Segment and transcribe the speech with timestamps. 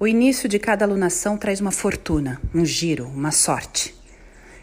[0.00, 3.92] O início de cada alunação traz uma fortuna, um giro, uma sorte.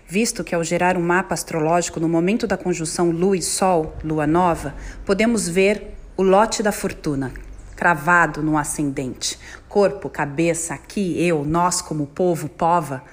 [0.08, 4.25] Visto que ao gerar um mapa astrológico no momento da conjunção Lua e Sol, Lua
[4.25, 4.74] nova,
[5.06, 7.33] podemos ver o lote da fortuna,
[7.75, 9.38] cravado no ascendente.
[9.67, 13.04] Corpo, cabeça, aqui, eu, nós como povo, pova.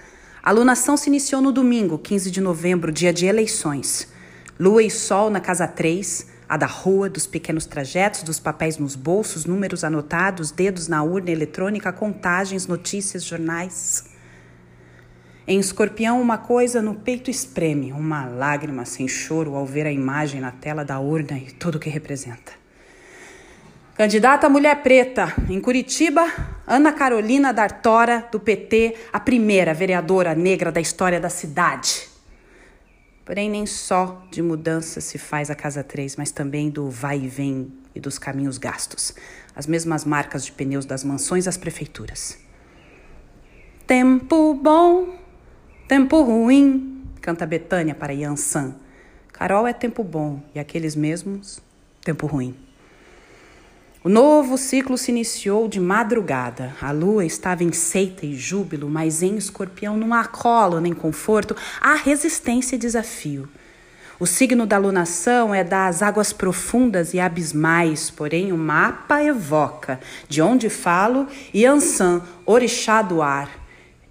[0.40, 4.06] A alunação se iniciou no domingo, 15 de novembro, dia de eleições.
[4.60, 8.94] Lua e Sol na casa 3, a da rua, dos pequenos trajetos, dos papéis nos
[8.94, 14.04] bolsos, números anotados, dedos na urna eletrônica, contagens, notícias, jornais.
[15.48, 20.42] Em escorpião, uma coisa no peito espreme, uma lágrima sem choro ao ver a imagem
[20.42, 22.52] na tela da urna e tudo o que representa.
[23.94, 26.30] Candidata mulher preta, em Curitiba,
[26.66, 32.11] Ana Carolina D'Artora, do PT, a primeira vereadora negra da história da cidade.
[33.24, 37.28] Porém, nem só de mudança se faz a Casa 3, mas também do vai e
[37.28, 39.14] vem e dos caminhos gastos.
[39.54, 42.38] As mesmas marcas de pneus das mansões às prefeituras.
[43.86, 45.18] Tempo bom,
[45.86, 48.74] tempo ruim, canta Betânia para Yansan.
[49.32, 51.60] Carol é tempo bom e aqueles mesmos,
[52.00, 52.56] tempo ruim.
[54.04, 56.74] O novo ciclo se iniciou de madrugada.
[56.82, 61.54] A lua estava em seita e júbilo, mas em escorpião não há colo nem conforto,
[61.80, 63.48] há resistência e desafio.
[64.18, 70.42] O signo da lunação é das águas profundas e abismais, porém o mapa evoca, de
[70.42, 73.50] onde falo, Yansan, orixá do ar.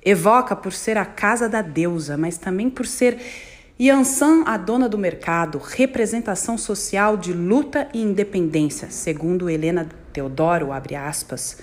[0.02, 3.20] Evoca por ser a casa da deusa, mas também por ser
[3.84, 10.94] Yansan, a dona do mercado, representação social de luta e independência, segundo Helena Teodoro, abre
[10.94, 11.58] aspas.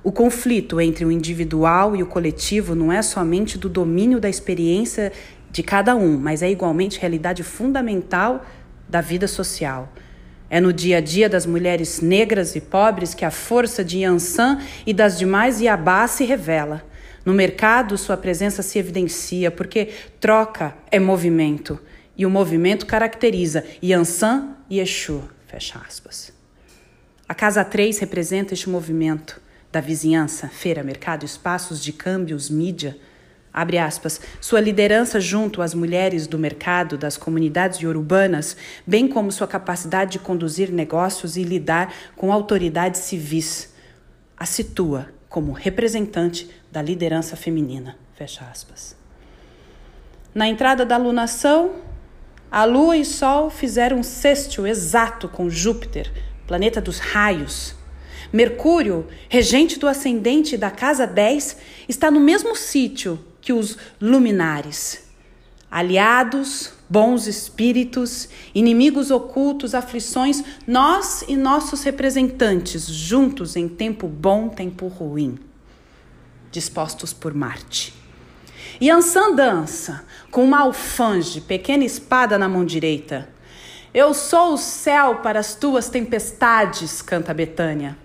[0.00, 5.12] O conflito entre o individual e o coletivo não é somente do domínio da experiência
[5.50, 8.46] de cada um, mas é igualmente realidade fundamental
[8.88, 9.92] da vida social.
[10.48, 14.60] É no dia a dia das mulheres negras e pobres que a força de Yansan
[14.86, 16.84] e das demais Iabá se revela.
[17.24, 21.80] No mercado, sua presença se evidencia, porque troca é movimento.
[22.16, 25.22] E o movimento caracteriza Yansan e Exu.
[25.46, 26.32] Fecha aspas.
[27.26, 29.40] A Casa 3 representa este movimento
[29.72, 32.96] da vizinhança, feira, mercado, espaços de câmbios, mídia.
[33.52, 34.20] Abre aspas.
[34.40, 38.56] Sua liderança junto às mulheres do mercado, das comunidades urbanas,
[38.86, 43.72] bem como sua capacidade de conduzir negócios e lidar com autoridades civis,
[44.36, 47.96] a situa como representante da liderança feminina.
[48.16, 48.96] Fecha aspas.
[50.34, 51.76] Na entrada da lunação,
[52.50, 56.12] a Lua e Sol fizeram um sextil exato com Júpiter,
[56.48, 57.76] planeta dos raios.
[58.32, 61.58] Mercúrio, regente do ascendente da casa 10,
[61.88, 65.04] está no mesmo sítio que os luminares.
[65.70, 74.88] Aliados, bons espíritos, inimigos ocultos, aflições, nós e nossos representantes, juntos em tempo bom, tempo
[74.88, 75.38] ruim,
[76.54, 77.92] dispostos por Marte.
[78.80, 83.28] E Ansan dança, com uma alfange, pequena espada na mão direita.
[83.92, 87.98] Eu sou o céu para as tuas tempestades, canta Betânia.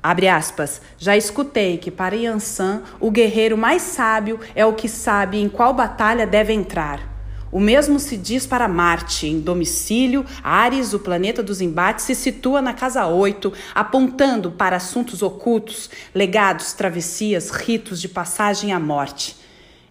[0.00, 0.80] Abre aspas.
[0.96, 5.74] Já escutei que para Yansan, o guerreiro mais sábio é o que sabe em qual
[5.74, 7.13] batalha deve entrar.
[7.54, 9.28] O mesmo se diz para Marte.
[9.28, 15.22] Em domicílio, Ares, o planeta dos embates, se situa na casa 8, apontando para assuntos
[15.22, 19.36] ocultos, legados, travessias, ritos de passagem à morte.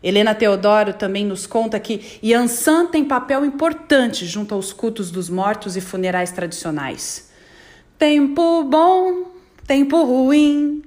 [0.04, 5.78] Helena Teodoro também nos conta que Yansan tem papel importante junto aos cultos dos mortos
[5.78, 7.32] e funerais tradicionais.
[7.98, 9.32] Tempo bom,
[9.66, 10.83] tempo ruim,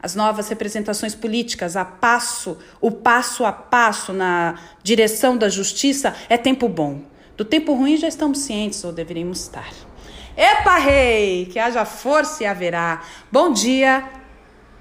[0.00, 6.36] as novas representações políticas, a passo, o passo a passo na direção da justiça é
[6.36, 7.02] tempo bom.
[7.36, 9.72] Do tempo ruim já estamos cientes, ou deveríamos estar.
[10.36, 11.46] Epa, rei!
[11.46, 13.02] Que haja força e haverá.
[13.30, 14.08] Bom dia!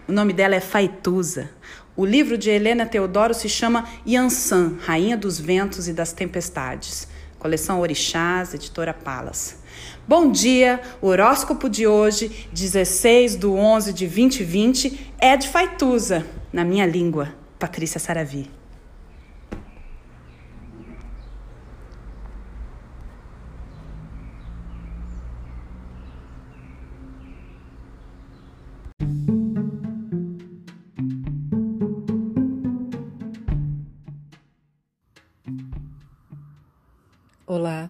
[0.07, 1.49] O nome dela é Faituza.
[1.95, 7.07] O livro de Helena Teodoro se chama Yansan, Rainha dos Ventos e das Tempestades.
[7.39, 9.57] Coleção Orixás, editora Palas.
[10.07, 16.63] Bom dia, o horóscopo de hoje, 16 de 11 de 2020, é de Faituza, na
[16.63, 18.49] minha língua, Patrícia Saravi.
[37.49, 37.89] Olá,